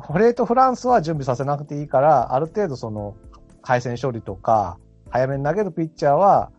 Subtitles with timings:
[0.00, 3.16] フレートフランスは準備させなくていいから、ある程度その、
[3.62, 4.78] 回線処理とか、
[5.10, 6.50] 早めに投げるピッチャーは、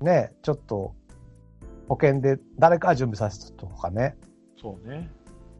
[0.00, 0.94] ね、ちょっと、
[1.88, 4.16] 保険で誰かは準備させるとかね。
[4.60, 5.10] そうね。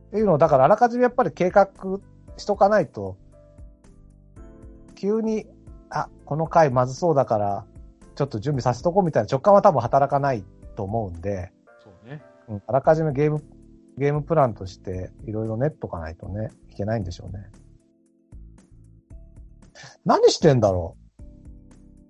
[0.09, 1.71] っていうのを、だからあらかじめやっぱり計画
[2.37, 3.17] しとかないと、
[4.95, 5.47] 急に、
[5.91, 7.67] あ、この回まずそうだから、
[8.15, 10.45] ちょっと準備させとこうみたいな直感は多分働かない
[10.77, 11.53] と思うんで、
[11.83, 12.23] そうね。
[12.49, 13.43] うん、あらかじめゲーム、
[13.99, 17.51] ゲームプランとしていろいろ練っとかないとね、いけないんでしょうね。
[20.05, 20.97] 何してんだろ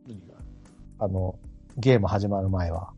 [0.06, 0.34] 何が？
[0.34, 0.38] う
[1.00, 1.38] あの、
[1.76, 2.92] ゲーム始まる前は。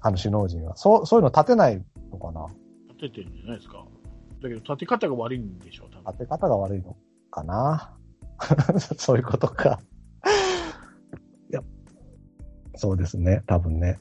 [0.00, 0.76] あの首脳陣は。
[0.76, 2.46] そう、そういうの立てないのかな？
[2.88, 3.84] 立ててるんじゃないですか。
[4.42, 6.04] だけど、立て方が悪いんでしょう、多分。
[6.06, 6.96] 当て方が悪いの
[7.30, 7.96] かな？
[8.98, 9.80] そういうことか。
[11.50, 11.62] いや、
[12.74, 13.98] そうですね、多分ね。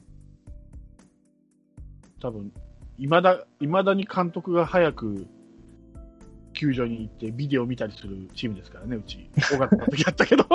[2.24, 2.54] 多分、
[2.98, 5.28] いまだ、いまだに監督が早く、
[6.54, 9.30] 球場に行ってビデオ見たりするチームですからね、うち。
[9.54, 10.46] 尾形の時やったけど。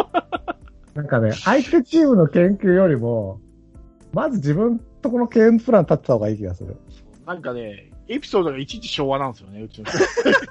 [0.95, 3.41] なんかね、相手チームの研究よりも、
[4.15, 6.77] まず自分とこのゲームプラン立ってた方がいい気がする。
[7.27, 9.99] なんかね、エピソードがいちいち昭和なんですよね、うちの人。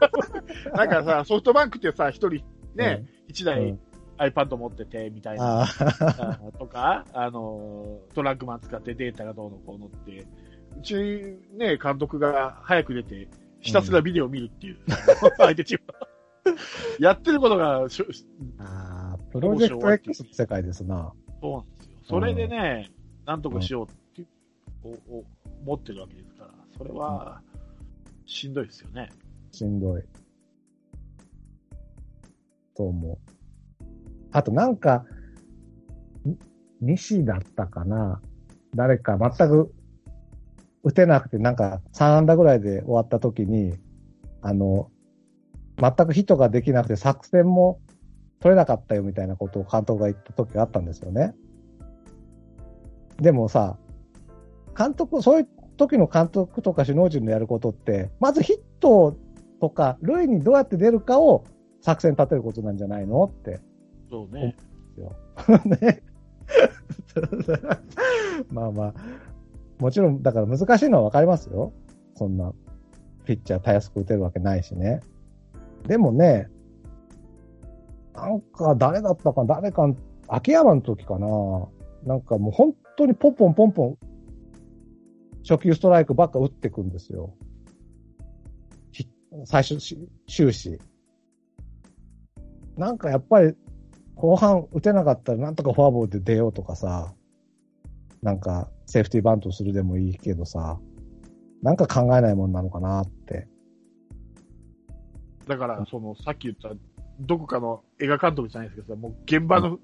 [0.77, 2.43] なんかさ、ソフトバンクってさ、一人
[2.75, 3.79] ね、一、う台ん
[4.19, 5.67] iPad 持ってて、みたいな。
[6.59, 10.25] とか、あの、トラックマン使ってデータがどうのこうのって、
[10.77, 10.95] うち
[11.57, 13.27] ね、監督が早く出て、
[13.59, 14.77] ひたすらビデオを見るっていう、
[15.37, 16.07] 相手チームは。
[16.99, 18.05] やってることがしょ、
[18.59, 21.13] ああプロジェクト X の世界ですな。
[21.41, 21.97] そうなんですよ。
[22.03, 22.91] それでね、
[23.25, 24.29] なんとかしようって、
[24.83, 25.25] おお
[25.63, 27.41] 思ってるわけですから、それは、
[28.25, 29.09] しんどいですよね。
[29.51, 30.03] しんどい。
[32.75, 33.17] と思う。
[34.31, 35.05] あとなんか、
[36.23, 36.37] に
[36.79, 38.21] 西だったかな
[38.75, 39.73] 誰か全く
[40.87, 43.77] 打てなくて、なんか3安打ぐらいで終わった時に、
[44.41, 44.89] あの、
[45.77, 47.81] 全くヒットができなくて作戦も
[48.39, 51.35] 取れなかったよみたいなことを監督が言った時があったんですよね。
[53.17, 53.77] でもさ、
[54.77, 59.17] 監督、そういう時の監督とか首脳陣のやることって、まずヒット
[59.59, 61.43] とか、塁にどうやって出るかを
[61.81, 63.59] 作戦立てることなんじゃないのって。
[64.09, 64.55] そうね。
[65.81, 66.01] ね。
[68.51, 68.93] まあまあ、
[69.79, 71.73] もちろん、だから難しいのはわかりますよ。
[72.15, 72.53] そんな、
[73.25, 75.01] ピッチャーたやすく打てるわけないしね。
[75.87, 76.49] でもね、
[78.13, 79.87] なんか誰だったか、誰か、
[80.27, 81.27] 秋山の時かな。
[82.05, 83.97] なんかもう本当にポンポンポンポン、
[85.47, 87.33] 初球ストライクばっか打ってくんですよ。
[89.45, 89.77] 最初、
[90.27, 90.79] 終始。
[92.75, 93.55] なんかやっぱり、
[94.15, 97.13] 後半打てなかったらなんとかフォアボールで出ようとかさ、
[98.23, 100.79] なんかセーフティーバントするでもいいけどさ、
[101.61, 103.47] なんか考えないもんなのかなって。
[105.47, 106.71] だから、その、さっき言った、
[107.19, 109.77] どこかの映画監督じゃないですけどさ、もう現場の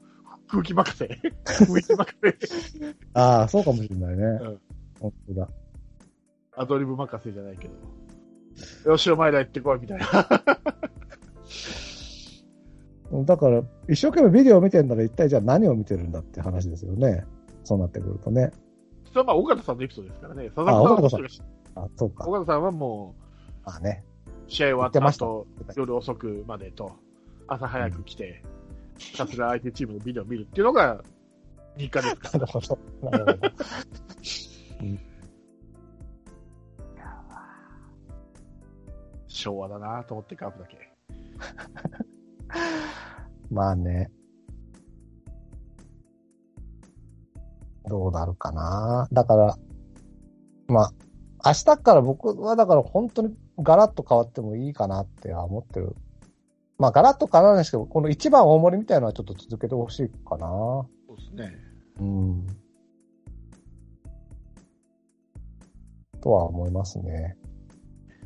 [0.48, 1.06] 空気任せ、
[1.46, 2.38] 雰囲気任せ、
[3.14, 4.24] ああ、そうかもしれないね。
[4.24, 4.60] うん
[5.00, 5.50] 本当だ。
[6.56, 7.74] アドリブ任せじゃないけど。
[8.92, 10.06] よし、お前ら行ってこい、みたいな。
[13.26, 17.26] だから、一生懸命ビデオを見てんなら一体じゃあ何を見てるんだって話ですよね。
[17.64, 18.54] そうなってくるとね。
[19.14, 20.50] それはまあ、尾形さんのエピソードですからね。
[20.50, 22.28] 佐あ々木尾形さんあ、そうか。
[22.28, 23.16] 尾形さんはも
[23.64, 24.04] あね。
[24.48, 26.92] う、試合終わった後、夜遅くまでと、
[27.48, 28.44] 朝早く来て、
[28.98, 31.04] ひたすら相手チームのビデオを見るっていうのが、
[31.78, 32.40] 日課ですから。
[32.42, 32.78] なるほど。
[33.12, 33.50] なるほど。
[39.28, 40.94] 昭和だなと思ってカープだけ。
[43.52, 44.12] まあね。
[47.88, 49.08] どうなるかな。
[49.12, 49.58] だから、
[50.68, 50.94] まあ、
[51.46, 55.96] 明日から僕はだから本当にガラッと変わってもいいかなっては思ってる。
[56.78, 60.48] まあガラッと変わらないですけど、この一番大盛りみたいなのはちょっと続けてほしいかな。
[60.48, 61.56] そうですね。
[62.00, 62.48] うん。
[66.22, 67.36] とは思いますね。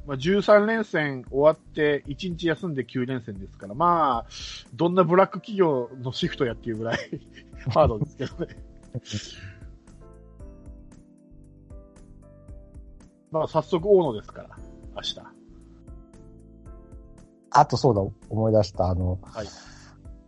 [0.06, 4.25] まあ、13連戦終わって、1日休んで9連戦ですから、まあ、
[4.74, 6.98] どんなブラック企業のシフトやっていうぐらい
[7.74, 8.56] ハードですけどね。
[13.31, 14.49] まあ、早速大野ですから、
[14.95, 15.21] 明日。
[17.51, 18.88] あとそうだ、思い出した。
[18.88, 19.47] あの、はい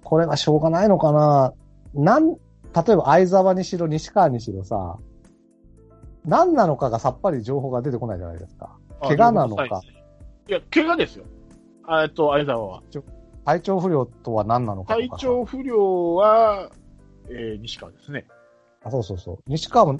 [0.09, 1.53] これはしょうがないのかな。
[1.93, 2.37] なん、例
[2.93, 4.97] えば相沢にしろ、西川にしろさ、
[6.25, 8.75] 何なのかがさっぱり情報が出てこないじゃないですか。
[9.01, 9.81] 怪我なのか。
[10.47, 11.25] いや、怪我ですよ。
[11.83, 12.81] あえっと、相沢は。
[13.45, 16.71] 体調不良とは何なのか体調不良は、
[17.29, 18.25] えー、西川ですね。
[18.83, 19.37] あそうそうそう。
[19.47, 19.99] 西川も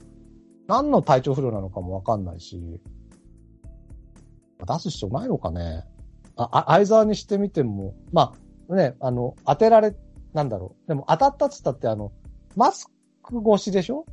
[0.68, 2.80] 何の体調不良なのかもわかんないし、
[4.66, 5.84] 出す必要ないのかね。
[6.36, 8.34] あ、あ相沢にしてみても、ま
[8.70, 9.96] あ、ね、あの、当てられ、
[10.34, 10.88] なんだろう。
[10.88, 12.12] でも当たったっつったって、あの、
[12.56, 12.90] マス
[13.24, 14.06] ク越しでしょ？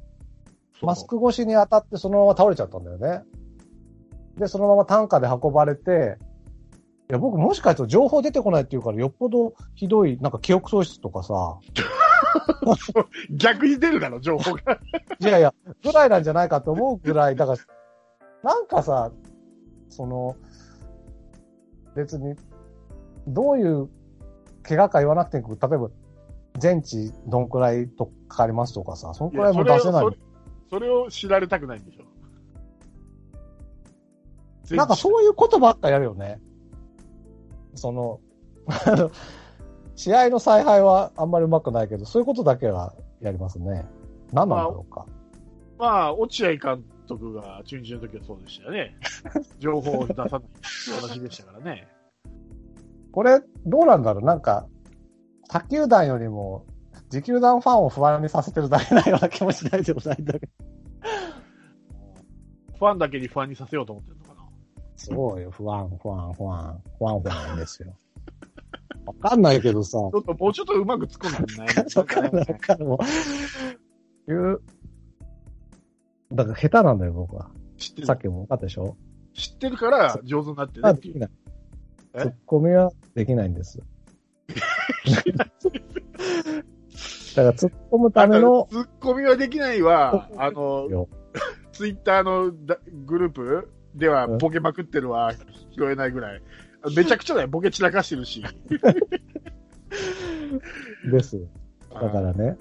[0.82, 3.22] マスク越しに当たってそのまま倒れちゃったんだよね。
[4.36, 6.18] で、そのまま担架で運ばれて、
[7.08, 11.58] いや、僕もしかすると情報出てこないっていうから、よっぽどひどい、なんか記憶喪失とかさ、
[13.30, 14.80] 逆に出るだろ、情報が。
[15.20, 17.58] いやいや、ぐらいなんじゃないかと思うぐらい、だから、
[18.42, 19.12] なんかさ、
[19.88, 20.36] その、
[21.94, 22.36] 別に、
[23.26, 23.88] どういう
[24.62, 25.90] 怪我か言わなくても、例えば、
[26.58, 30.16] 全治どんくらいとかかりますとかさ、そのくらいも出せないそれを。
[30.68, 32.04] それを知られたくないんでしょ。
[34.74, 36.40] なんかそういうことばっかやるよね。
[37.74, 38.20] その、
[38.66, 39.10] あの、
[39.96, 43.86] 試合の采配はあんまり上手くないけど、そういうことだけはやりますね。
[44.32, 45.06] 何なんだろうか。
[45.78, 48.96] まあ、落合監督が中日の時はそうでしたよね。
[49.58, 50.40] 情報を出さない
[51.00, 51.88] 話でしたからね。
[53.10, 54.68] これ、どうなんだろうなんか、
[55.48, 56.66] 他球団よりも、
[57.04, 60.52] 自球団ファンを不安にさせてるだけなような気もしないでもないんだけど。
[62.78, 64.48] ファンだけに不安にさせようと思ってるのかな。
[64.96, 67.96] そうよ、不安、不安、不安、不安、不安ですよ。
[69.06, 69.92] わかんないけどさ。
[69.92, 72.88] ちょっともうちょっとうまく突っ込んでない わかんない、わかんない。
[72.88, 72.98] も
[74.28, 74.60] う、いう、
[76.32, 77.50] だから下手なんだよ、僕は。
[77.78, 78.96] 知ってるさっきも分かったでしょ？
[79.34, 81.16] 知ってるから上手になってるっていう。
[81.16, 81.30] あできない。
[82.14, 82.20] え？
[82.22, 83.78] ツッコミはできないんです。
[87.36, 91.08] だから突っ込むための、ツッコミはできないは、あの、よ
[91.72, 95.34] ツイッターのだグループではボケまくってるは
[95.72, 96.42] 拾えないぐらい。
[96.94, 98.42] めちゃくちゃだよ、ボケ散らかしてるし。
[101.10, 101.40] です。
[101.92, 102.56] だからね、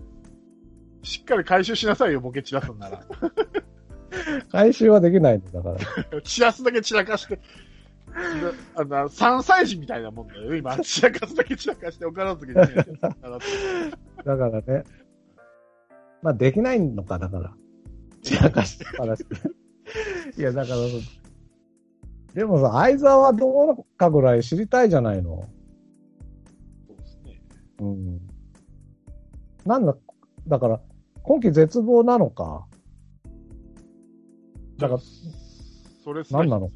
[1.03, 3.03] しっかり回収しなさいよ、ボケ散らすんなら。
[4.51, 6.21] 回収はできないんだから。
[6.21, 7.39] 散らすだけ散らかして。
[8.75, 10.77] あの、3歳児みたいなもんだよ、今。
[10.77, 12.65] 散らかすだけ散らかして、お金の時に、ね。
[14.25, 14.83] だからね。
[16.21, 17.53] まあ、できないのか、だから。
[18.23, 18.85] 散らかして。
[20.37, 20.77] いや、だから、
[22.35, 25.47] でもさ、相沢はどうかぐらい知りたいじゃないの？
[26.87, 27.41] そうですね。
[27.79, 28.19] うん。
[29.65, 29.95] なんだ、
[30.47, 30.81] だから、
[31.23, 32.67] 今季絶望なのか？
[34.77, 34.99] だから、
[36.03, 36.69] それ何なの？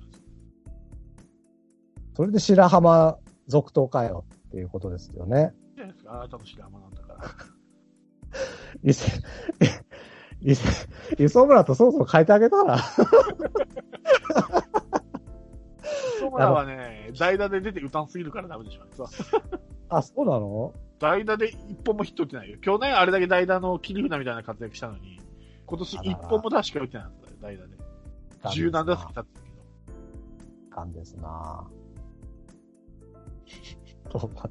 [2.16, 3.18] それで白浜
[3.48, 5.54] 続投かよっていうことですよね。
[5.76, 7.20] じゃないですか、あなたの白浜なんだから。
[8.84, 9.06] 伊勢、
[10.42, 10.64] 伊勢、
[11.18, 12.78] 磯村とそろそろ変えてあげたら。
[16.20, 18.82] 磯村はね、代打で出て打たんすぎるからダメでしょ。
[18.96, 19.08] そう
[19.90, 20.74] あ、そうなの？
[21.00, 22.58] 代打で一本もヒット打ってないよ。
[22.60, 25.20] 去年あれだけ代打の切り札みたいな活躍したのに、
[25.66, 27.78] 今年一本も確か打ってないんだよ、代打で。
[28.52, 29.50] 十何打席立ってたけ
[30.70, 30.76] ど。
[30.76, 31.68] かんですな
[34.12, 34.50] そうか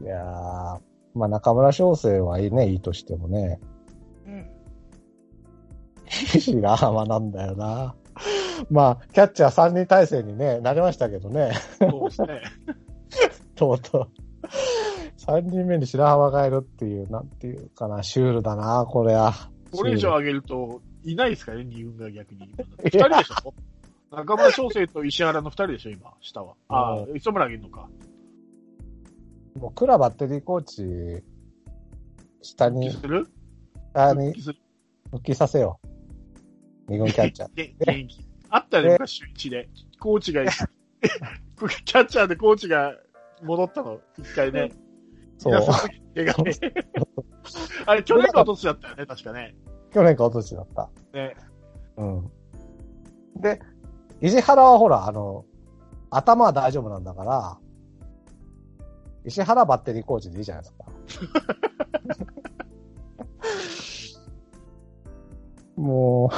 [0.00, 0.80] いやー、
[1.14, 3.60] まあ中村翔成はいいね、いいとしてもね。
[4.26, 4.50] うん。
[6.08, 7.94] 白浜なんだよな。
[8.70, 11.52] まあ、キャッチャー3人体制にね、なりましたけどね。
[11.78, 12.42] そうですね。
[13.54, 14.08] とうとう。
[15.18, 19.32] 3人目に白浜がいるっていう、なんていうかな、シュールだな、これは。
[19.72, 22.48] これ以上上げると、いないですかね、二軍が逆に。
[22.82, 23.54] 二人でしょ？
[24.10, 26.54] 中村翔成と石原の二人でしょ、今、下は。
[26.68, 27.88] ああ、磯村あげるのか。
[29.60, 31.22] もう、クラバッテリーコーチ、
[32.42, 33.28] 下に、する？
[33.92, 34.58] 下に復帰する？
[35.10, 35.88] 復帰させよう。
[36.92, 37.54] 二軍キャッチャー。
[37.54, 38.27] げ現役。
[38.50, 39.68] あったね、昔、週一で。
[40.00, 42.94] コーチが、キャッチャーでコーチが
[43.42, 44.72] 戻ったの、一回ね。
[45.38, 45.52] そう。
[45.54, 46.32] ね。
[47.86, 49.54] あれ、去年か落としだったよね、確かね。
[49.92, 50.90] 去年か一昨年だった。
[51.12, 51.36] ね。
[51.96, 52.30] うん。
[53.40, 53.60] で、
[54.20, 55.44] 石原はほら、あの、
[56.10, 57.58] 頭は大丈夫なんだから、
[59.24, 60.84] 石原バッテリーコーチでいいじゃないですか。
[65.76, 66.30] もう、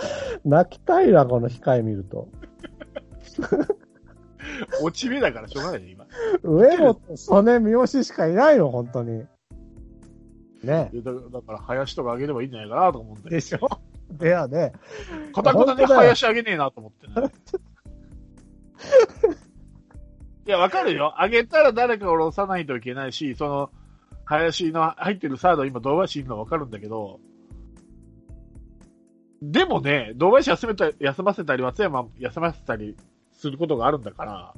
[0.44, 2.28] 泣きたいな、この控え見ると。
[4.82, 6.06] 落ち目だからしょうがないね、今。
[6.42, 9.24] 上野、曽根、三好しかいないの、本当に。
[10.64, 10.90] ね。
[10.92, 13.30] だだから、林とか上げればいいんじゃないかなと思うんだ。
[13.30, 13.58] でしょ？
[14.10, 14.72] ではね、
[15.34, 17.30] かたくなに林上げねえなと思ってね。
[20.46, 21.14] いや、わかるよ。
[21.20, 23.70] 上げたら誰かを下ろさないといけないし、その、
[24.24, 27.20] 林の入ってるサード今、堂林いるのはわかるんだけど、
[29.40, 32.96] でもね、堂林休めた休ませたり、松山休ませたり
[33.32, 34.54] することがあるんだから、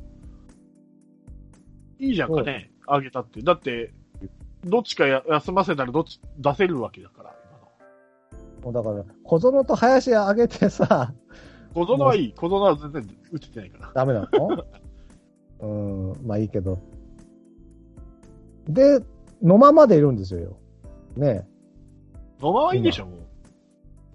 [1.99, 3.43] いいじゃんかね、上げたって。
[3.43, 3.93] だって、
[4.65, 7.35] どっちかや休ませたらどっち出せるわけだから、
[8.63, 8.73] 今の。
[8.73, 11.13] もうだから、小園と林上げてさ、
[11.75, 12.33] 小園はいい。
[12.35, 13.93] 小園は全然打ててないから。
[13.95, 14.65] ダメなの？
[16.15, 16.79] うん、まあいいけど。
[18.67, 19.01] で、
[19.43, 20.57] 野間までいるんですよ。
[21.17, 21.47] ね
[22.41, 23.19] 野間はいいでしょ、もう。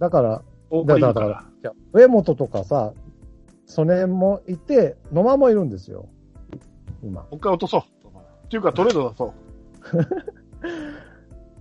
[0.00, 0.42] だから、
[0.86, 2.92] だからじゃあ上本とかさ、
[3.66, 6.08] 曽根もいて、野間もいるんですよ。
[7.02, 7.22] 今。
[7.22, 7.80] もう一回落とそう。
[8.46, 9.34] っていうか、トレード出そ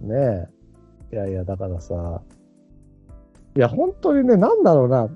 [0.02, 0.06] う。
[0.06, 0.50] ね
[1.12, 1.16] え。
[1.16, 2.22] いやいや、だからさ、
[3.56, 5.10] いや、本当にね、なんだろうな、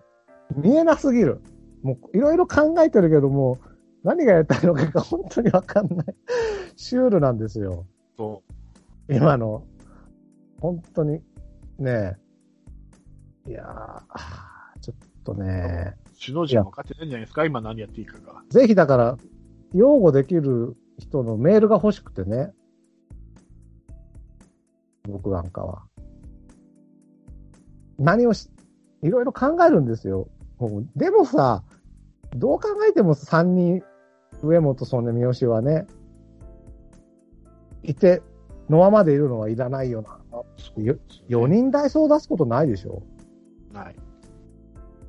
[0.56, 1.42] 見えなすぎる。
[1.82, 3.58] もう、いろいろ考えてるけども、
[4.04, 6.06] 何がやりたいのかが 本当にわかんない。
[6.76, 7.86] シュールなんですよ。
[8.18, 8.42] そ
[9.10, 9.64] 今の。
[10.60, 11.22] 本当に、
[11.78, 12.18] ねえ。
[13.48, 16.10] いやー、ちょっとね、う。
[16.24, 17.46] 首脳陣も分かってないんじゃないですか？
[17.46, 18.44] 今何やっていいかが。
[18.50, 19.18] ぜひだから、
[19.74, 22.54] 擁護できる人のメールが欲しくてね。
[25.08, 25.84] 僕なんかは。
[27.98, 28.50] 何をし、
[29.02, 30.28] いろいろ考えるんですよ。
[30.96, 31.64] でもさ、
[32.36, 33.82] どう考えても3人、
[34.44, 35.88] 上本、曽根、三好はね、
[37.82, 38.22] いて、
[38.70, 40.20] 野間までいるのはいらないよな。
[40.84, 43.02] よ4人ダイソー出すことないでしょ
[43.84, 43.96] ない。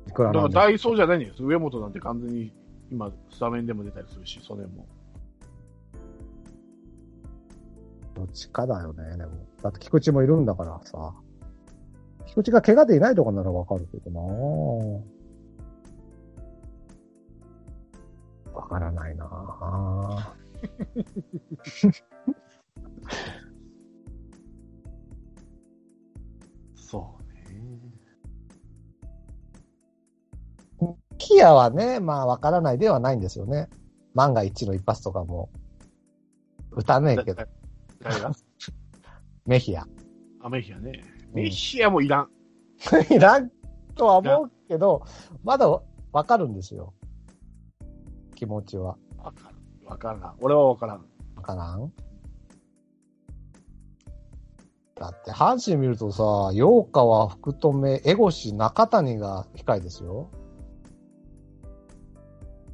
[0.07, 1.43] いくらだからダイソーじゃないんです。
[1.43, 2.53] 上本なんて完全に
[2.91, 4.85] 今、スタメンでも出たりするし、それも。
[8.13, 9.31] どっちかだよね、でも。
[9.61, 11.13] だって菊池もいるんだからさ。
[12.31, 14.21] 菊池が怪我でいないとかならわかるけどな
[18.53, 20.33] わからないな
[26.75, 27.20] そう
[31.31, 33.69] キアはね、まあわからないではないんですよね。
[34.13, 35.49] 万が一の一発とかも、
[36.71, 37.43] 打たねえけど、
[38.01, 38.31] 誰が？
[39.45, 39.85] メヒア。
[40.41, 41.03] アメヒアね。
[41.05, 42.29] うんメヒアもいらん。
[43.09, 43.49] いらん
[43.95, 45.03] とは思うけど、
[45.43, 45.69] まだ
[46.11, 46.93] わかるんですよ。
[48.35, 48.97] 気持ちは。
[49.17, 49.55] わかる。
[49.85, 50.35] わからん。
[50.41, 51.05] 俺はわからん。
[51.37, 51.93] わからん？
[54.95, 60.29] だって、阪神見るとさ、陽川、福留、江越、中谷が控えですよ。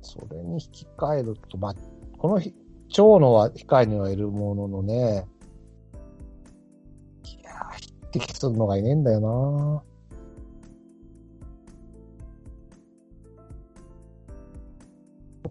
[0.08, 1.76] それに引き換えると、まあ、
[2.18, 2.56] この日、
[2.90, 5.28] 長野は控えにはいるもののね、
[7.26, 9.84] いやー、匹敵するのがいねえんだよな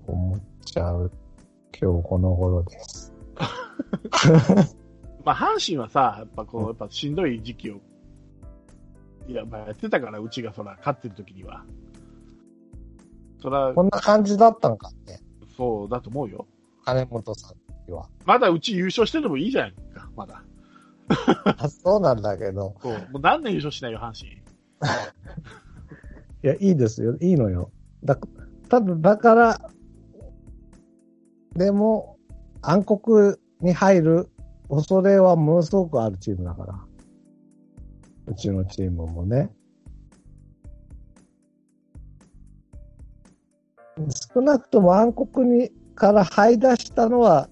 [0.07, 1.11] 思っちゃう、
[1.79, 3.13] 今日この頃です。
[5.25, 7.81] まあ、阪神はさ、やっぱこう、やっぱしんどい時期を、
[9.27, 11.65] いや、まあやってたから、うちがそら、勝ってる時には。
[13.41, 15.21] そら、こんな感じだったのかって、
[15.57, 16.47] そうだと思うよ。
[16.85, 18.09] 金本さんには。
[18.25, 20.43] まだうち優勝してるのもいいじゃないか、まだ。
[21.59, 22.75] あそうなんだけど。
[22.83, 22.93] そう。
[22.93, 24.31] もう何年優勝しないよ、阪神。
[26.43, 27.17] いや、いいですよ。
[27.21, 27.71] いいのよ。
[28.05, 28.19] だ、
[28.69, 29.71] ただ、だから、
[31.55, 32.19] でも、
[32.63, 34.29] 暗黒に入る
[34.69, 36.85] 恐れはものすごくあるチームだから。
[38.27, 39.51] うちのチームもね。
[44.35, 47.49] 少なくとも暗黒にから這い出したのは、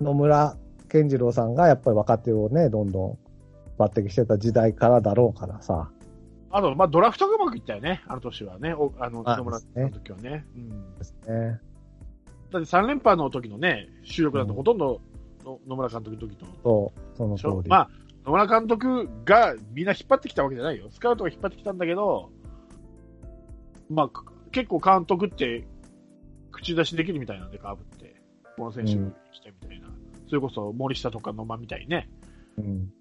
[0.00, 0.56] 野村
[0.88, 3.18] 健次郎さんがやっぱり若手をね、どんどん
[3.78, 5.90] 抜擢してた時代からだろうからさ。
[6.50, 8.74] あの、まあ、ドラフトがうまくいったよね、あの年はね。
[8.74, 10.46] おあの、あ野村の時はね。
[10.54, 10.94] うん。
[10.98, 11.60] ですね。
[12.52, 15.00] だって3連覇の時のね、収録だとほとんど
[15.44, 16.46] の野村監督の時と。
[16.62, 17.68] そう、その通り。
[17.68, 17.90] まあ、
[18.26, 20.88] 野村監督がみんな引っ張ってきたわけじゃないよ。
[20.90, 22.30] スカウトが引っ張ってきたんだけど、
[23.90, 25.66] まあ、か結構監督って
[26.52, 28.14] 口出しできるみたいなんで、カーブって。
[28.56, 29.88] この選手うん来たみたいな。
[30.28, 32.08] それこそ森下とか野間みたいね。
[32.56, 32.92] うん。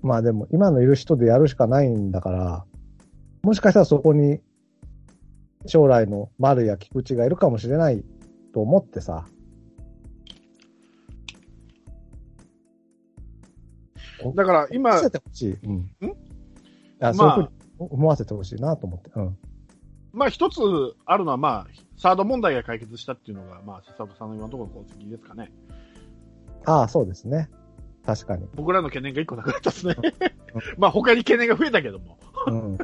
[0.00, 2.64] まあでも、今のいる人でやるしかないんだから、
[3.42, 4.40] もしかしたらそこに、
[5.66, 8.02] 将来の丸や菊池がいるかもしれない
[8.54, 9.26] と思ってさ。
[14.34, 15.52] だから今思わせてほしい。
[15.52, 15.74] うん。
[15.76, 15.86] ん？
[17.00, 17.48] あ、そういうふうに
[17.78, 19.10] 思わせてほしいなと思って。
[19.14, 19.38] うん。
[20.12, 20.60] まあ一つ
[21.04, 25.50] あるのは、まあ、サード問題が解決したっていうのが、まあ、笹本さんの今のところの功績ですかね。
[26.64, 27.48] ああ、そうですね。
[28.04, 28.46] 確かに。
[28.54, 29.96] 僕らの懸念が一個なくなったですね。
[30.76, 32.18] まあ他に懸念が増えたけども。
[32.46, 32.78] うん。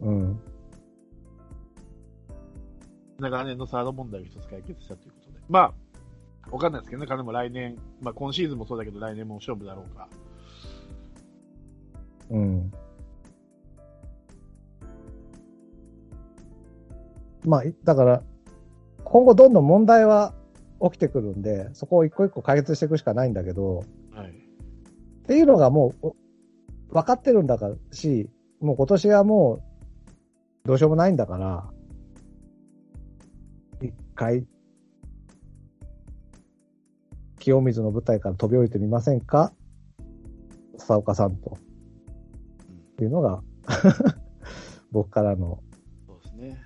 [0.00, 0.40] うん。
[3.18, 5.38] 長年のサード問題を一つ解決したということで。
[5.48, 5.74] まあ、
[6.50, 10.08] わかんないですけどね、彼も来年、まあ今シーズンもそうだけど来年も勝負だろうか。
[12.30, 12.72] うん。
[17.44, 18.22] まあ、いだから、
[19.04, 20.34] 今後どんどん問題は
[20.82, 24.30] 起きてくるんで、そこを一個一個解決していくしかないんだけど、はい。
[24.30, 24.32] っ
[25.26, 26.16] ていうのがもう、お
[26.92, 28.28] 分かってるんだからし、
[28.60, 29.62] もう今年はも
[30.64, 31.70] う、どうしようもないんだから、
[33.80, 34.44] 一回、
[37.40, 39.52] 清水の舞台から飛び降りてみませんか？
[40.78, 41.58] 笹岡さんと。
[41.58, 43.42] っていうのが、
[44.92, 45.60] 僕からの
[46.06, 46.58] そうですね。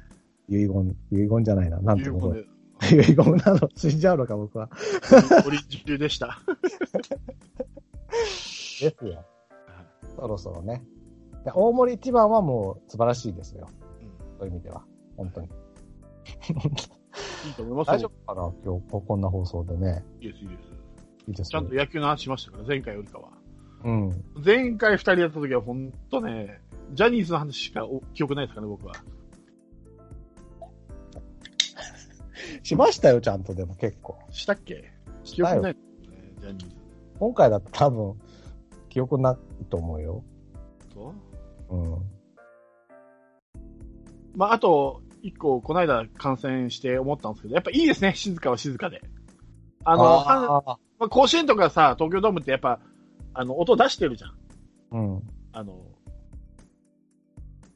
[0.48, 1.80] 遺言、遺言じゃないな。
[1.80, 2.44] なんてことで、
[2.92, 3.68] 遺言なの？
[3.76, 4.68] 死んじゃうのか、僕は。
[5.46, 6.38] オリジルでした。
[8.80, 9.24] ですよ。
[10.16, 10.84] そろそろね。
[11.44, 13.68] で大森一番はもう素晴らしいですよ。
[14.00, 14.84] うんそういう意味では。
[15.16, 15.48] 本当に。
[17.46, 18.12] いいと思います大丈よ。
[18.26, 18.52] 夫かな？
[18.64, 20.04] 今日、ここんな放送でね。
[20.20, 20.60] いいです、いいです。
[21.28, 23.28] いいですちゃんと野球の話しましたから、前回よりかは。
[23.84, 24.24] うん。
[24.44, 26.60] 前回二人やった時は本当ね、
[26.92, 28.94] ジャニーズの話しかお記憶ないですからね、僕は。
[32.62, 34.16] しましたよ、ちゃんとでも結構。
[34.30, 34.92] したっけ？
[35.24, 35.78] 記憶ないね、
[36.40, 36.76] ジャニーズ。
[37.18, 38.14] 今回だと多分、
[38.88, 40.22] 記憶ないと思うよ。
[40.92, 41.14] と
[41.70, 41.96] うん。
[44.36, 49.00] まあ、あと、一個、この間観戦して思ったんですけど、やっぱいいですね、静かは静かで。
[49.82, 50.62] あの、あ
[50.98, 52.78] まあ、甲子園とかさ、東京ドームってやっぱ、
[53.32, 54.30] あの、音出してるじゃん。
[54.30, 54.34] ー
[54.92, 55.22] うん。
[55.52, 55.80] あの、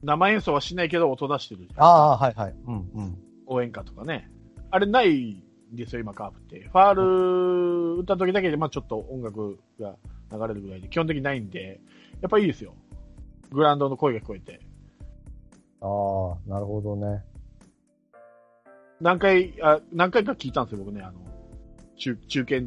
[0.02, 1.84] 生演奏はしないけど音出してるじゃん。
[1.84, 2.54] ああ、はいはい。
[2.66, 3.18] うんうん。
[3.46, 4.30] 応援歌とかね。
[4.70, 6.68] あれないんですよ、今カープって。
[6.68, 9.96] ファール打った時だけで、まあちょっと音楽が
[10.30, 11.80] 流れるぐらいで、基本的にないんで、
[12.20, 12.74] やっぱいいですよ。
[13.50, 14.60] グラウンドの声が聞こえて。
[15.80, 17.24] ああ、なるほどね。
[19.00, 21.20] 何回、あ何回か聞いたんですよ、僕ね、あの、
[21.96, 22.62] 中、中継、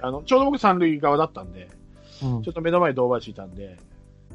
[0.00, 1.68] あの、ちょうど僕三塁側だったんで、
[2.22, 3.76] うんちょっと目の前に堂林いたんで、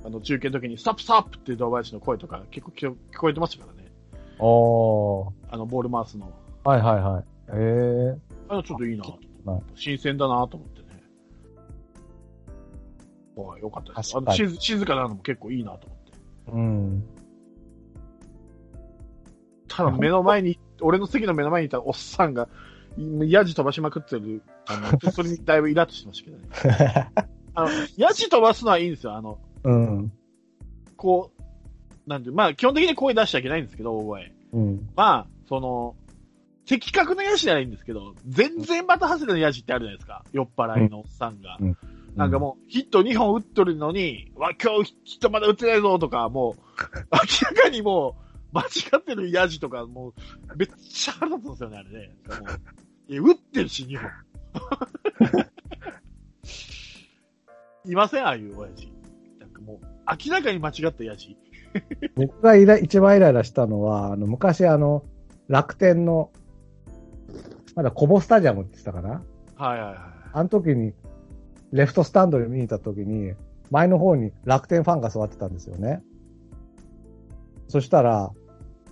[0.03, 3.91] あの、中継の時に、ストップストップって堂林の声とか結構聞こ聞こえてましたからね。
[4.39, 5.31] おー。
[5.49, 6.31] あの、ボール回すの。
[6.63, 7.23] はいはいはい。
[7.53, 8.19] ええ
[8.49, 10.87] あの、ちょっといいなとはい新鮮だなと思ってね。
[13.35, 14.15] おい、よかったです。
[14.15, 16.11] あの静静かなのも結構いいなと思って。
[16.51, 17.03] うん。
[19.67, 22.47] ただ目の前に、俺の席の目の前にいたおっさんが、
[22.97, 24.41] いヤジ飛ばしまくってる。
[24.67, 27.11] あの、 それにだいぶイラッとしてましたけどね。
[27.53, 29.15] あの、ヤジ飛ばすのはいいんですよ。
[29.15, 30.11] あの、うん。
[30.95, 34.33] こう、なんて、まあ、基本的に声出しちゃいけないんですけど、大声。
[34.53, 34.89] うん。
[34.95, 35.95] まあ、その、
[36.65, 40.23] 的確なヤジじゃないんですけど、全然また外れのヤジってあるじゃないですか。
[40.31, 41.57] 酔っ払いのおっさんが。
[41.59, 41.77] うん
[42.15, 46.61] なんかもう、ヒット2本打っとるのに、わ、今日ヒットまだ打ってないぞとか、もう、
[47.11, 48.20] 明らかにもう、
[48.53, 48.65] 間違
[48.97, 50.13] ってるヤジとか、もう、
[50.57, 52.15] めっちゃ腹立つんですよね、あれね。
[52.27, 54.09] もういや打ってるし、2本。
[57.91, 58.93] いませんああいう親父。
[59.39, 59.85] なんかもう、
[60.25, 61.37] 明らかに間違ったヤジ。
[62.15, 65.03] 僕がイラ一番イライラしたのは、あの、昔あの、
[65.47, 66.31] 楽天の、
[67.75, 69.23] まだコボスタジアムって言ってたかな？
[69.55, 69.97] はいはいはい。
[70.33, 70.93] あの時に、
[71.71, 73.33] レフトスタンドに見に行った時に、
[73.69, 76.03] 前の方に楽天ファンが座ってたんですよね。
[77.67, 78.31] そしたら、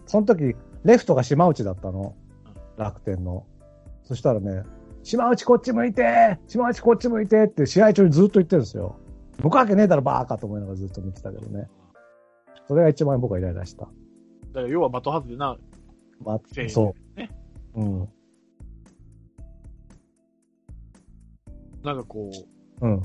[0.10, 2.16] その時、レフトが島内だったの。
[2.78, 3.46] 楽天の。
[4.02, 4.64] そしたらね、
[5.04, 8.96] 島内こっち向いて島内こっち向いてって試合中にずっと言ってるんですよ。
[9.38, 11.70] 向くわけねえだろバーカと思いながらずっと見てたけどね。
[12.68, 13.86] それが一番僕はイライラした。
[13.86, 13.90] だ
[14.54, 15.56] から要は的外れな、
[16.26, 17.30] まそね。
[17.76, 17.82] う。
[17.82, 18.10] うん。
[21.84, 22.32] なんかこ
[22.82, 23.02] う、うん。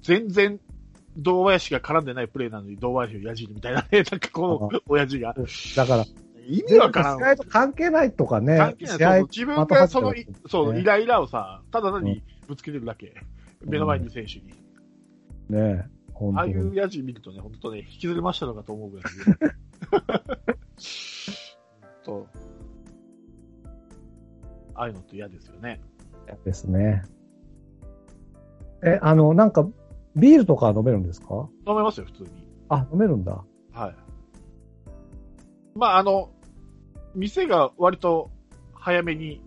[0.00, 0.58] 全然、
[1.16, 5.34] 堂林が絡んでないプレーなのに堂林をやじるみたいなね、 なんかこの親父が。
[5.76, 6.04] だから、
[6.46, 7.18] 意味わからん。
[7.18, 8.56] 試合と関係ないとかね。
[8.56, 9.22] 関係ない。
[9.22, 13.14] 自分がその、いそう、ねイライラをさ、ただ単にぶつけてるだけ。
[13.64, 14.46] 目の前に選手に。
[15.48, 16.52] ねえ、本ああい。
[16.52, 19.04] うやじ見るとね、本当ね、引きずれましたのかと思うぐらい。
[22.04, 22.26] と、
[24.74, 25.80] ああいうのって嫌ですよね。
[26.44, 27.02] ですね。
[28.82, 29.68] え、あの、なんか、
[30.16, 31.48] ビールとか飲めるんですか？
[31.66, 32.30] 飲めますよ、普通に。
[32.68, 33.42] あ、飲めるんだ。
[33.72, 33.96] はい。
[35.74, 36.30] まあ、あの、
[37.14, 38.30] 店が割と
[38.74, 39.40] 早めに、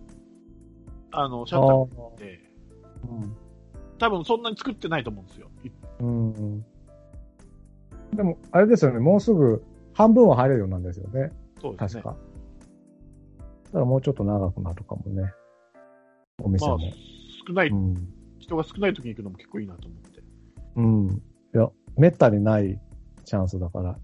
[1.12, 2.39] あの、シャッターあーで、
[3.10, 3.36] うん
[3.97, 5.47] 多分そんなに作ってないと思うんですよ。
[5.63, 5.69] い
[6.01, 6.65] うんうん。
[8.13, 11.32] でも、あれですよね、もうすぐ半分は入れるようなんですよね。
[11.62, 12.01] そうですね。
[12.01, 12.10] 確か。
[12.12, 15.32] だからもうちょっと長くなるかもね。
[16.43, 16.91] お店まあも。、
[17.47, 17.95] 少ない、うん。
[18.39, 20.14] 人が少ない時に行くのも結構いいなと思って。
[20.76, 21.22] うん。
[21.54, 22.80] いや、めったにない
[23.24, 23.98] チャンスだから、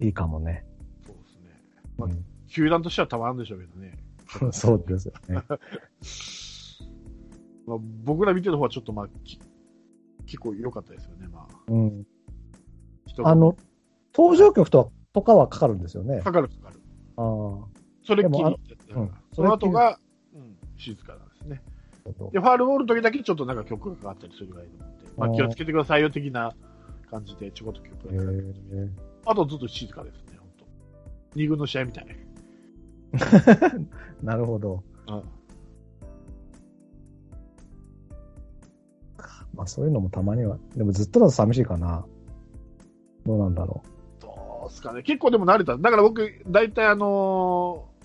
[0.00, 0.64] いいかもね。
[1.06, 1.50] そうですね。
[1.96, 3.98] まあうん球団としてはたまらんでしょうけどね。
[4.52, 5.42] そうですよね。
[7.66, 9.38] まあ、僕ら見てる方はちょっとまあ、き
[10.24, 11.28] 結構良かったですよね。
[11.28, 12.06] まあ、うん。
[13.24, 13.56] あの、
[14.14, 16.20] 登場曲とはとかはかかるんですよね。
[16.20, 16.80] かかるかかる。
[17.16, 17.68] ああ。
[18.04, 19.98] それっきりうんその後が、
[20.32, 21.62] うん、静かなんですね。
[22.32, 26.52] で、ファールボールの時だけちょっとなんか曲がかかったりするぐらいと思って、まあ、気をつけてくださいよ的な
[27.10, 28.54] 感じでちょこっと曲がへかかる。
[28.70, 28.88] ー
[29.26, 30.66] あとずっと静かですね、本当。
[31.34, 32.06] 二軍の試合みたい。
[34.22, 34.82] なるほど。
[35.08, 35.22] うん。
[39.54, 40.58] まあそういうのもたまには。
[40.76, 42.04] でもずっとだと寂しいかな。
[43.24, 43.82] どうなんだろ
[44.20, 45.02] どうすかね。
[45.02, 45.76] 結構でも慣れた。
[45.76, 47.95] だから僕、大体あのー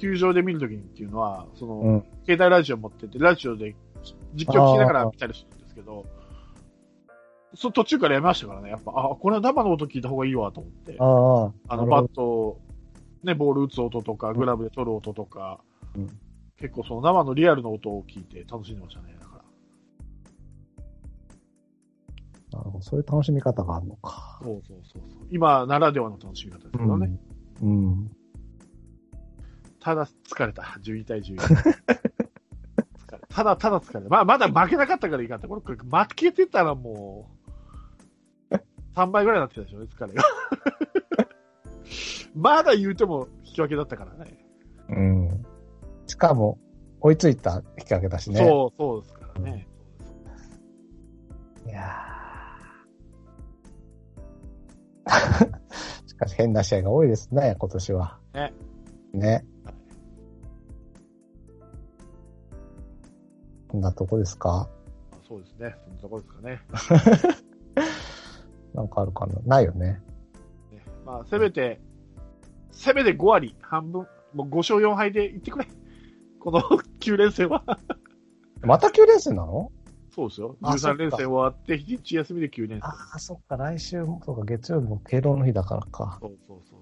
[0.00, 1.86] 球場で見るときにっていうのは、その、う。
[1.86, 2.04] うん。
[2.24, 3.74] 携帯ラジオ持ってて、ラジオで
[4.34, 6.06] 実況聞きながら見たりするんですけど、
[7.54, 8.70] そ途中からやめましたからね。
[8.70, 10.96] やっぱ、あ、これは生の音聞いた方がいいわと思って。
[10.98, 12.58] ああ、あの、バット、
[13.24, 15.60] ね、ボール打つ音とか、グラブで取る音とか、
[15.96, 16.08] うん
[16.60, 19.16] 結構その生のリアルの音を聞いて楽しんでましたね。
[19.18, 19.42] だか
[22.52, 22.58] ら。
[22.58, 22.84] なるほど。
[22.84, 24.38] そういう楽しみ方があるのか。
[24.42, 25.26] そうそうそうそう。
[25.30, 27.18] 今ならではの楽しみ方ですけどね。
[27.62, 27.70] うん。
[27.70, 28.10] うん。
[29.80, 30.62] ただ疲れた。
[30.82, 31.36] 12対12。
[31.38, 34.08] 疲れただただ疲れた。
[34.08, 35.48] まあ、まだ負けなかったからいいかって。
[35.48, 37.30] これ、負けてたらも
[38.50, 38.54] う、
[38.94, 40.22] 3倍ぐらいになってたでしょうね、疲れが。
[42.34, 44.38] まだ言うても引き分けだったからね。
[44.88, 45.46] うん。
[46.06, 46.58] しかも、
[47.00, 48.38] 追いついた引き分けだしね。
[48.38, 49.66] そう、そうですからね。
[51.66, 55.10] いやー
[56.08, 58.18] しかし変な試合が多いですね、今年は。
[58.34, 58.52] ね。
[59.12, 59.44] ね。
[63.68, 64.68] こんなとこですか？
[65.26, 65.76] そうですね。
[65.84, 66.60] そんなところですかね。
[68.74, 69.34] なんかあるかな？
[69.44, 70.00] ないよね。
[70.72, 71.80] ねまあ、せめて、
[72.72, 75.68] せめて5割、半分、もう5勝4敗でいってくれ。
[76.40, 76.60] この
[77.00, 77.64] 9連戦は。
[78.62, 79.70] また9連戦なの？
[80.12, 80.56] そうですよ。
[80.62, 82.84] あそっ13か連戦終わって、日日休みで9連戦。
[82.84, 86.18] ああ、そっか、来週も、そうか、月曜日も敬老の日だからか。
[86.20, 86.79] そうそうそう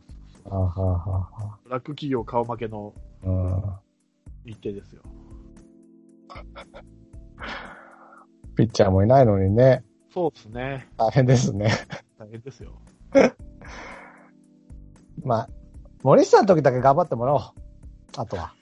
[0.50, 3.62] あーはーはーはブラック企業顔負けのーうん。
[4.44, 5.02] 日程ですよ。
[8.56, 10.88] ピッチャーもいないのにね、そうですね。
[10.96, 11.70] 大変ですね。
[12.18, 12.80] 大変ですよ。
[15.22, 15.48] まあ、
[16.02, 17.40] 森下の時だけ頑張ってもらおう。
[18.16, 18.54] あとは。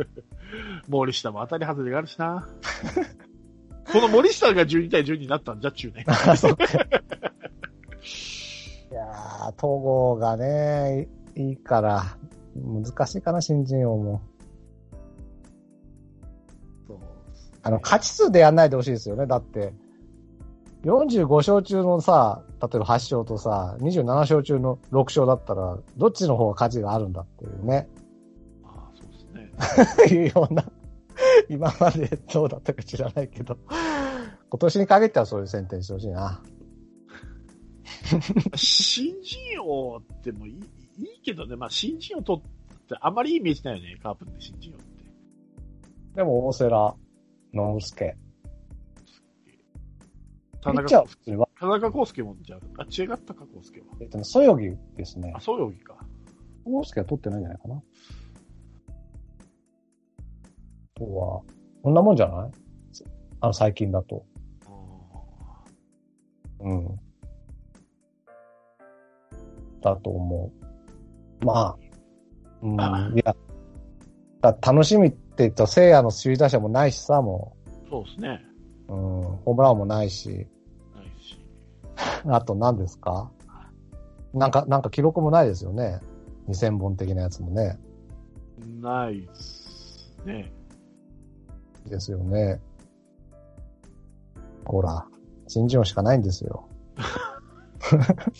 [0.88, 2.48] 森下も当たり外れがあるしな。
[3.92, 6.04] この森下が12対12になったんじゃっちゅうね。
[6.06, 6.64] あ、そっか。
[8.94, 12.16] いやー、統合がね、いいいから、
[12.54, 14.22] 難しいかな、新人王も。
[16.86, 16.98] そう
[17.64, 19.26] あの、勝ち数でやんないでほしいですよね。
[19.26, 19.74] だって、
[20.84, 27.88] 45勝中のさ、例えば8勝とさ、27勝中の6勝だったら、どっちの方が価値があるんだっていうね。
[28.62, 30.14] ああそうですね。
[30.22, 30.64] いうような、
[31.48, 33.56] 今までどうだったか知らないけど、
[34.50, 36.40] 今年に限ってはそういう選定にしてほしいな。
[38.54, 42.44] 新人王ってもいいいいけどね、まあ新人王取っ
[42.86, 44.84] てあんまりいいイメージないよね、カープで新人王って。
[46.16, 46.96] でも、大瀬良、
[47.52, 48.16] 野助。
[50.60, 53.86] 田ピッチャー中は普通は、田中康介もじゃあ、あ、違ったか、康介は。
[54.00, 55.40] えっとね、そよぎですねあ、。
[55.40, 55.96] そうよぎか。
[56.64, 57.74] 大助は取ってないんじゃないかな。
[57.76, 57.80] あ
[60.94, 61.42] とは、
[61.82, 62.50] こんなもんじゃない？
[63.40, 64.24] あの、最近だと。
[64.66, 65.64] あ
[66.60, 67.00] うん。
[69.90, 70.52] だと思
[71.42, 71.44] う。
[71.44, 71.76] まあ、
[72.62, 73.36] うん、あいや、
[74.40, 78.40] だ楽しみって言うと、聖夜の首位打者もないしさ、もーそうですね。
[78.88, 80.46] う、うん、ホームランもないし、ない
[81.20, 81.38] し。
[82.26, 83.30] あと何ですか？
[84.32, 86.00] なんか、なんか記録もないですよね。
[86.48, 87.78] 2000本的なやつもね。
[88.80, 90.52] ないっすね。
[91.86, 92.60] ですよね。
[94.64, 95.06] ほら、
[95.46, 96.68] 新人王しかないんですよ。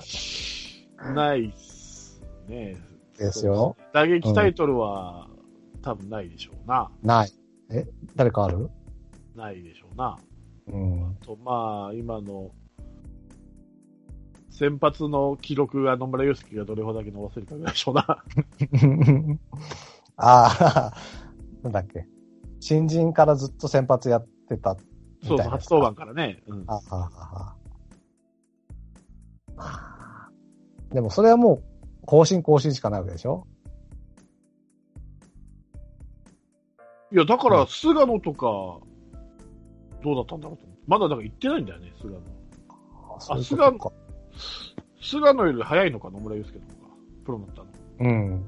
[1.12, 2.76] ないっすね。
[3.18, 3.76] ですよ。
[3.92, 5.28] 打撃タイトルは、
[5.82, 6.90] 多分ないでしょうな。
[7.02, 7.32] ない。
[7.70, 7.86] え
[8.16, 8.70] 誰かある？
[9.34, 10.18] ないでしょうな。
[10.68, 11.16] うん。
[11.24, 12.50] と、まあ、今の、
[14.50, 18.06] 先発の記録が野村祐介がどれほどだけ伸ばせるかぐらいでしょうな。
[20.16, 20.92] ああ、
[21.62, 22.06] なんだっけ。
[22.60, 24.76] 新人からずっと先発やってた。
[25.24, 26.42] そうそう、初登板からね。
[26.46, 26.64] うん。
[26.68, 27.56] あははは
[29.56, 29.93] は。
[30.94, 31.62] でもそれはもう、
[32.07, 33.46] 更新更新しかないわけでしょ？
[37.12, 38.46] いや、だかうら、菅野とか、
[40.02, 40.83] どうだったんだろうと思って。
[40.87, 42.20] まだだから行ってないんだよね、菅野。
[43.20, 43.92] そういうことか
[45.00, 46.74] 菅野より早いのか、野村祐介の方が。
[47.24, 47.68] プロになったの。
[48.00, 48.46] うん。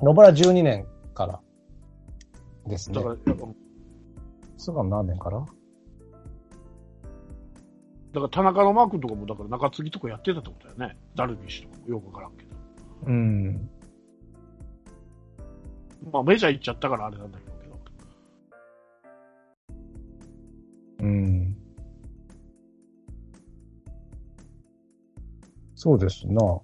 [0.00, 1.40] 野村12年から
[2.66, 3.08] ですねだか。
[3.08, 3.16] ら、
[4.56, 5.44] 菅野何年から？
[8.12, 10.96] だから田中のマー君とかも、だから中継ぎとかやってたってことだよね。
[11.14, 12.50] ダルビッシュとかもよくわからんけど。
[13.06, 13.70] うん。
[16.12, 17.48] まあメジャー行っちゃったからあれなんだけど。
[21.00, 21.56] うん。
[25.74, 26.60] そうですな。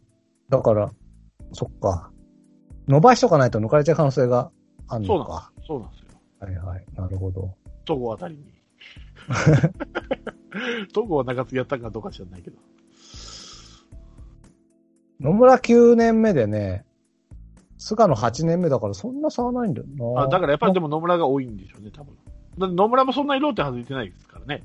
[0.48, 0.90] だから、
[1.52, 2.11] そっか。
[2.88, 4.50] 伸ばしとかないと抜かれちゃう可能性が
[4.88, 5.52] あるそうなんのか。
[5.66, 6.20] そうなんですよ。
[6.40, 6.85] はいはい。
[6.94, 7.54] なるほど。
[7.87, 8.42] 戸郷あたりに。
[10.92, 12.58] 戸郷は中継ぎやったかどうか知らないけど。
[15.20, 16.84] 野村9年目でね、
[17.78, 20.22] 菅野8年目だからそんな差はないんだよな。
[20.22, 22.14] あだからやっぱりでも野村が多いんでしょうね、多分。
[22.58, 24.62] だって野村もそんなにローテ外れてないですからね。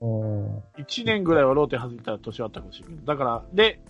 [0.00, 0.58] うん。
[0.78, 3.04] 1年ぐらいはローテ外れた年はあったかもしれない。
[3.04, 3.80] だから、で、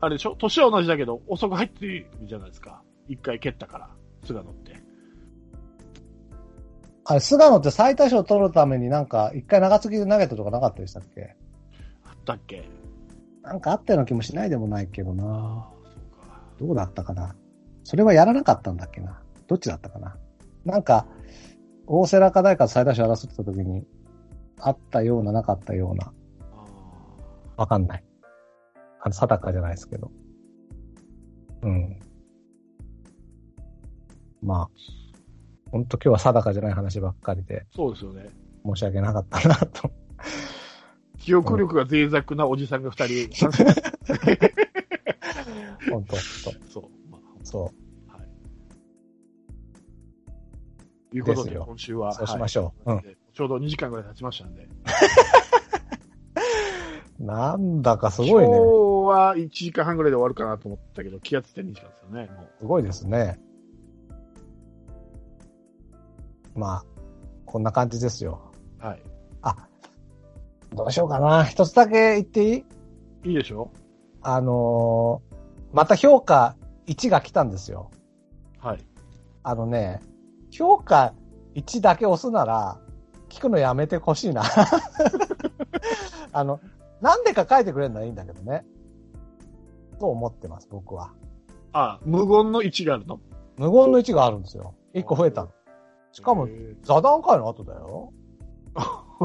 [0.00, 0.36] あれでしょ？
[0.36, 2.82] 年は同じだけど、遅く入ってるじゃないですか。
[3.08, 3.90] 一回蹴ったから、
[4.24, 4.87] 菅野って。
[7.10, 11.36] あれ、菅野って最多勝取るためになんか、一回長継ぎで投げたとかなかったでしたっけ？
[12.04, 12.68] あったっけ？
[13.42, 15.24] なんかあったような気もしないでもないけどな。
[15.24, 15.88] ああ、そ
[16.26, 16.42] うか。
[16.60, 17.34] どうだったかな？
[17.82, 19.22] それはやらなかったんだっけな？
[19.46, 20.18] どっちだったかな？
[20.66, 21.06] なんか、
[21.86, 23.86] 大瀬良か誰か最多勝争ってた時に、
[24.60, 26.12] あったような、なかったような。
[26.52, 26.66] あ
[27.56, 28.04] わかんない。
[29.00, 30.10] あの、定かじゃないですけど。
[31.62, 31.98] うん。
[34.42, 34.68] まあ、
[35.70, 38.28] ほんと今日は定かじゃない話ばっかりで、ーそうですよね。
[38.64, 39.90] 申し訳なかったなと。
[41.18, 43.28] 記憶力が脆弱なおじさんが二人。
[45.90, 46.62] ほんと、ほんと。
[46.70, 46.84] そう。
[47.10, 47.60] まあ、そ
[48.08, 48.20] はい。
[51.10, 52.10] ということで、ですよ今週は。
[52.10, 52.14] う。
[52.14, 52.92] そうしまょしょう。
[52.92, 53.02] うん。
[53.34, 54.68] ちょうど2時間ぐらい経ちましたんで。
[57.20, 58.56] なんだかすごいね。
[58.56, 58.62] 今日
[59.08, 62.30] は1時間半ぐらいで終わるかなと思ったけど、気がついて2時間ですよね。
[62.60, 63.38] すごいですね。
[66.58, 66.84] まあ、
[67.46, 68.50] こんな感じですよ。
[68.78, 69.02] はい。
[69.42, 69.68] あ、
[70.74, 71.44] どうしようかな。
[71.44, 72.52] 一つだけ言ってい
[73.24, 73.30] い？
[73.30, 73.70] いいでしょ？
[74.22, 75.38] あのー
[75.70, 77.90] また評価1が来たんですよ。
[78.58, 78.78] はい。
[79.42, 80.00] あのね、
[80.50, 81.12] 評価
[81.54, 82.78] 1だけ押すなら、
[83.28, 84.42] 聞くのやめてほしいな。
[86.32, 86.60] あの、
[87.02, 88.64] なんでか書いてくれるのはいいんだけどね。
[90.00, 91.12] と思ってます、僕は。
[91.72, 93.20] あ、無言の1があるの？
[93.58, 94.74] 無言の1があるんですよ。
[94.94, 95.50] 1個増えたの。
[96.18, 96.48] しかも
[96.82, 98.12] 座談会の後だよ。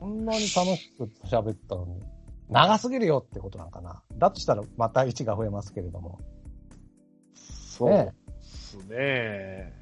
[0.00, 2.02] こんなに楽しく喋ったのに。
[2.48, 4.02] 長すぎるよってことなんかな。
[4.18, 6.18] だとしたらまた1が増えますけれども。
[7.32, 9.72] そうねですね。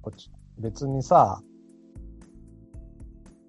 [0.00, 1.42] こっち、別にさ、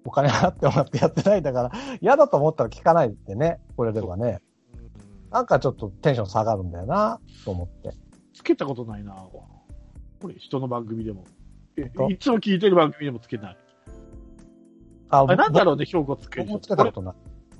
[0.04, 4.40] お金払ってもらってやってないんだから、嫌だと思ったら聞かないでね、これではね。
[4.76, 7.92] うんなんかちょっとテンション下がるんだよな、と思って。
[8.34, 9.14] つけたことないな。
[10.20, 11.24] これ、人の番組でも。
[11.76, 13.56] えいつも聞いてる番組でもつけない。
[15.10, 17.14] ああれ、なんだろうね、標高つける人僕もつけたことない。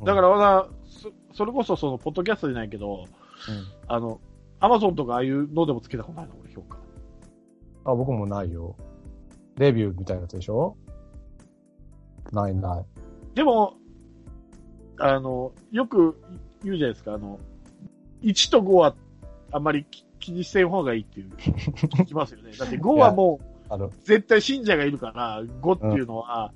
[0.05, 3.05] だから、なそそれこそ、その、ポッドキャストじゃないけど、
[3.49, 4.21] うん、あの、
[4.61, 6.79] アマゾンとかああいうのでもつけたことないの、俺、評価。
[7.85, 8.77] あ、僕もないよ。
[9.59, 10.77] レビューみたいなやつでしょ？
[12.33, 12.85] ないない。
[13.35, 13.75] でも、
[14.99, 16.21] あの、よく
[16.63, 17.39] 言うじゃないですか、あの、
[18.23, 18.95] 1と5は
[19.53, 19.87] あんまり
[20.25, 22.53] 気気にせん方がいいっていう、 聞きますよね。
[22.59, 23.91] だって5はもう、ある。
[24.05, 26.53] 絶対信者がいるから、5っていうのは、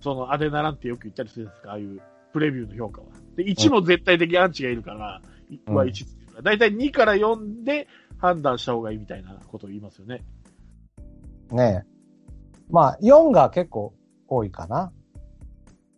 [0.00, 2.00] その、アデナランってよく言ったりするんですか、ああいう
[2.32, 3.06] プレビューの評価は。
[3.36, 5.22] で、1も絶対的アンチがいるから、
[5.66, 10.22] うんは1っていうか、だいたい2から4で判断した方がいいみたいなことを言いますよね。
[11.50, 11.86] ねえ。
[12.70, 13.94] まあ、4が結構
[14.28, 14.92] 多いかな。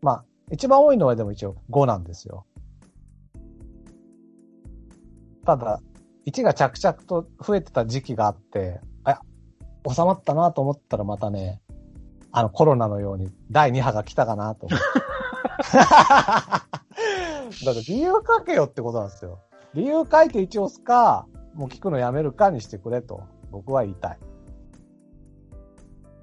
[0.03, 2.47] まあ、一番多いのはでも一応5なんですよ。
[5.45, 5.81] ただ、
[6.27, 9.21] 1が着々と増えてた時期があって、あ、
[9.89, 11.61] 収まったなと思ったらまたね、
[12.33, 14.85] あのコロナのように第2波が来たかなと思って。
[17.65, 19.41] だって理由書けよってことなんですよ。
[19.75, 24.19] 理由書いて1押すか、もう聞くのやめるかにしてくれと、僕は言いたい。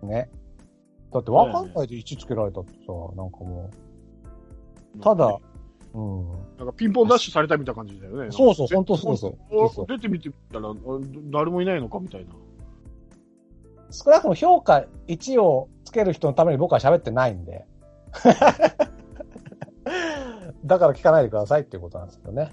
[0.03, 0.29] ね。
[1.11, 3.69] だってわかんないで1つけられたってさ、なんかも
[4.95, 5.37] う、ただ、
[5.97, 6.57] うん。
[6.57, 8.31] なんかピンポンダッシュされたみたいな感じだよね。
[8.31, 9.37] そうそう、本当そうそう。
[9.73, 10.73] そう出てみてみたら、あ
[11.31, 12.31] 誰もいないのかみたいな。
[13.89, 17.65] 少なくとも評価1をつける人のために僕は喋ってないんで。
[20.65, 22.51] だから聞かないでくださいっていうことなんですけどね。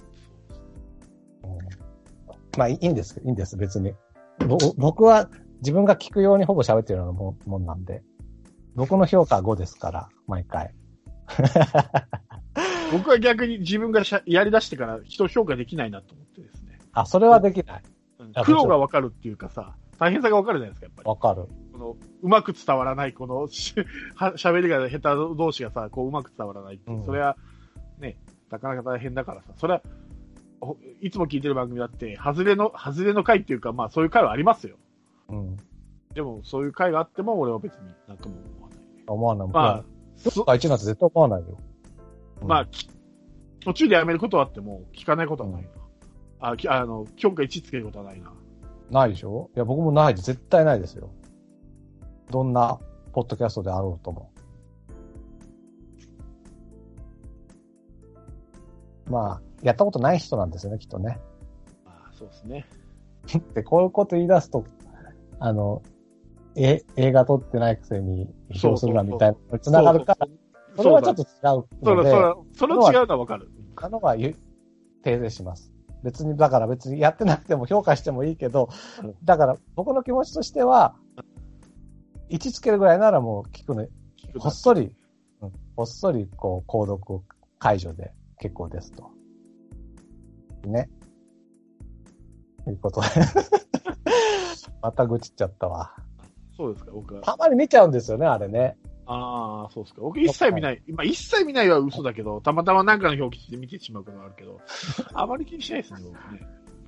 [1.43, 1.59] うん
[2.57, 3.93] まあいいんです、いいんです、別に。
[4.47, 5.29] ぼ僕は
[5.59, 8.03] 自分が聞くようにほぼ喋ってるようなもんもんなんで。
[8.77, 10.73] 僕の評価は5ですから、毎回。
[12.93, 16.79] 僕は逆に自分がしゃやり出してから人を評価できないなと思ってですね。
[16.93, 17.83] あ、それはできない。
[18.35, 21.09] あ苦労がわかるっていうかさ、大変さがわかるじゃないですか、やっぱり。
[21.09, 21.49] わかる。
[21.73, 27.37] この、うまく伝わらない、この、喋りが下手同士がさ、こう、うまく伝わらないっていううんそれは、
[27.99, 28.19] ね、
[28.51, 29.83] なかなか大変だからさ、それは、
[30.61, 34.77] ほいつも聞いてる番組だって、外れの、外れの回っていうか、まあそういう回はありますよ。
[35.29, 35.57] うん。
[36.15, 38.79] でも、そういう回があっても、俺は別になんとも思わない。
[39.07, 39.49] 思わない。
[39.49, 39.85] まあ、
[40.35, 41.59] どっか1なんて絶対思わないよ。
[42.43, 42.89] うんまあ、き
[43.61, 45.69] 途中でやめることはあっても、聞かないことはないな。
[46.51, 48.33] あ、きあの、評価1つけることはないな。
[48.91, 49.51] ないでしょ？
[49.57, 50.27] いや、僕もないです。
[50.27, 51.11] 絶対ないですよ。
[52.31, 52.79] どんな、
[53.13, 54.31] ポッドキャストであろうとも。
[59.07, 61.19] まあ、やったことない人なんですよね、きっとね。
[61.87, 62.67] あそうですね。
[63.55, 64.65] で、こういうこと言い出すと、
[65.39, 65.83] あの、
[66.57, 70.33] え、映画撮ってないくせに、批評するなみたいなのに繋がるから、そ
[70.83, 71.29] れはちょっと違う
[71.83, 73.51] それ、ので、それ、それは違うのはわかる。
[73.77, 74.37] あのは言う
[75.05, 75.73] 訂正します。
[76.03, 78.69] 別に、だから別にやってなくても評価してもいいけど
[79.03, 80.97] うん、だから僕の気持ちとしては、
[82.29, 83.87] 位置つけるぐらいならもう聞くの、
[84.39, 84.95] こっそり、
[85.41, 87.23] うん、こっそり、こう、購読
[87.59, 89.11] 解除で結構ですと。
[90.67, 90.89] ね。
[92.65, 93.07] ということで。
[94.83, 95.95] また愚痴っちゃったわ。
[96.57, 97.23] そうですか、僕は。
[97.23, 98.77] たまに見ちゃうんですよね、あれね。
[99.07, 100.01] ああ、そうですか。
[100.01, 100.83] 僕一切見ない。
[100.89, 104.61] まあ一切見ないは嘘だけど、たまたま何かの表記で見てしまうことがあるけど、
[105.15, 106.01] あまり気にしないですね、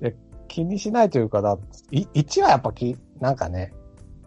[0.01, 0.15] 僕ね。
[0.47, 1.57] 気にしないというかだ、
[1.91, 3.73] い1はやっぱき、なんかね、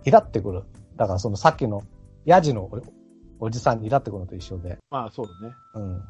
[0.04, 0.62] イラってくる。
[0.96, 1.82] だからそのさっきの、
[2.26, 4.78] ヤジのおおじさんにイラってくるのと一緒で。
[4.90, 5.54] まあそうだね。
[5.74, 6.02] うん。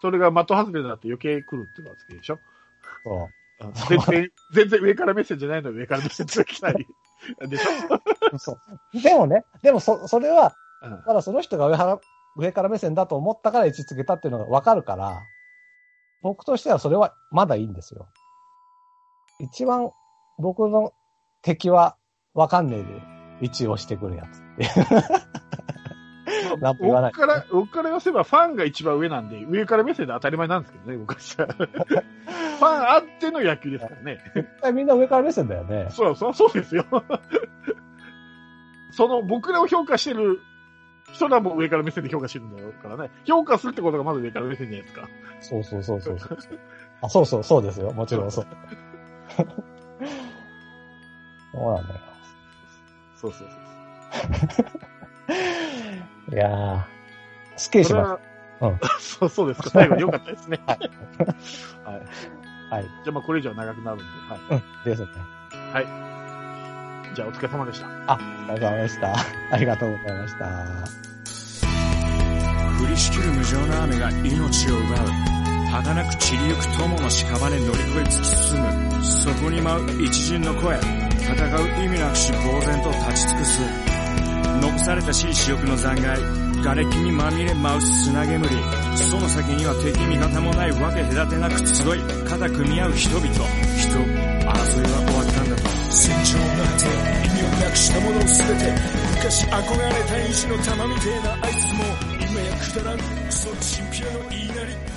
[0.00, 2.38] それが的外れだって余計来るっていうのが好きでしょ？
[3.02, 3.28] そう。
[3.60, 6.86] あ全然、全然上から目線じゃないのに上から目線って来たり。
[7.48, 8.52] でしょそ
[8.92, 9.00] う。
[9.00, 10.54] でもね、でもそ、それは、
[10.84, 12.00] うんまだその人が上から、
[12.36, 15.22] 上から目線だと思ったから位置つけたっていうのがわかるから、
[16.22, 18.08] 僕としてはそれはまだいいんですよ。
[19.40, 19.90] 一番
[20.38, 20.92] 僕の
[21.42, 21.96] 敵は
[22.34, 23.02] わかんねえで
[23.42, 24.68] 位置をしてくるやつ って
[26.60, 31.20] 僕から、僕から言わせばファンが一番上なんで、上から目線で当たり前なんですけどね、僕は。
[32.54, 34.18] ファンあっての野球ですからね。
[34.34, 35.88] 絶対みんな上から目線だよね。
[35.90, 36.84] そう、そう、そうですよ。
[38.92, 40.40] その、僕らを評価してる
[41.14, 43.08] 人らも上から目線で評価してるんだからね。
[43.24, 45.08] 評価するってことがまず上から目線じゃないですか。
[45.40, 46.38] そうそうそうそうそう。
[47.02, 47.92] あ、そうそう、そうですよ。
[47.92, 48.46] もちろんそう。
[49.36, 49.46] そう
[51.74, 52.00] なんだよ。
[53.16, 53.54] そうそうそ
[56.32, 56.34] う。
[56.34, 56.82] いやー、
[57.56, 58.18] すっきりしまは、
[58.60, 59.70] う そう、そうですか。
[59.70, 60.60] 最後に良かったですね。
[60.66, 60.86] はいは
[61.98, 62.02] い。
[62.70, 64.40] はいじゃあまあこれ以上は長くなるんで、はい。
[64.48, 64.52] す。
[64.52, 65.08] うん、ですね。
[67.14, 67.86] じゃあお疲れ様でした。
[68.06, 69.14] あ、お疲れ様でした。
[69.50, 71.04] ありがとうございました。
[72.82, 75.34] 降りしきる無情な雨が命を奪う
[75.70, 83.60] 儚く散りゆく友の屍乗り越え突き進むそこに舞う一陣の声戦う意味なくし呆然と立ち尽くす
[84.60, 86.22] 残された私利私欲の残骸
[86.62, 88.48] 瓦礫にまみれ舞う砂煙
[88.96, 96.53] その先には敵味方もないわけ隔てなく集い肩組み合う人々人争いは終わったんだと戦場
[96.84, 96.90] て
[97.26, 98.72] 意味をなくしたものを全て
[99.16, 101.84] 昔憧れた意地の玉みてえなあいつも
[102.20, 102.98] 今やくだらん。
[102.98, 104.93] クソチンピラの言いなり。